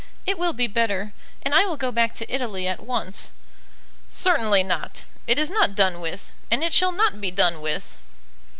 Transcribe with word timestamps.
It 0.25 0.39
will 0.39 0.53
be 0.53 0.65
better; 0.65 1.13
and 1.43 1.53
I 1.53 1.67
will 1.67 1.77
go 1.77 1.91
back 1.91 2.15
to 2.15 2.33
Italy 2.33 2.67
at 2.67 2.79
once." 2.79 3.31
"Certainly 4.11 4.63
not. 4.63 5.03
It 5.27 5.37
is 5.37 5.51
not 5.51 5.75
done 5.75 6.01
with, 6.01 6.31
and 6.49 6.63
it 6.63 6.73
shall 6.73 6.91
not 6.91 7.21
be 7.21 7.29
done 7.29 7.61
with." 7.61 7.97